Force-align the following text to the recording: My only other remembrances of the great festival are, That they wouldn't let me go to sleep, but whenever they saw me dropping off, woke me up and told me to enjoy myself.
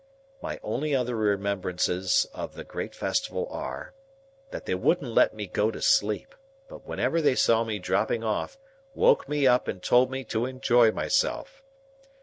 My 0.41 0.59
only 0.63 0.95
other 0.95 1.15
remembrances 1.15 2.25
of 2.33 2.55
the 2.55 2.63
great 2.63 2.95
festival 2.95 3.47
are, 3.51 3.93
That 4.49 4.65
they 4.65 4.73
wouldn't 4.73 5.11
let 5.13 5.35
me 5.35 5.45
go 5.45 5.69
to 5.69 5.79
sleep, 5.79 6.33
but 6.67 6.87
whenever 6.87 7.21
they 7.21 7.35
saw 7.35 7.63
me 7.63 7.77
dropping 7.77 8.23
off, 8.23 8.57
woke 8.95 9.29
me 9.29 9.45
up 9.45 9.67
and 9.67 9.79
told 9.79 10.09
me 10.09 10.23
to 10.23 10.47
enjoy 10.47 10.91
myself. 10.91 11.61